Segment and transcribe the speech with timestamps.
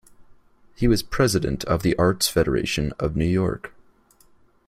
[0.73, 3.71] He was president of the Arts Federation of New York.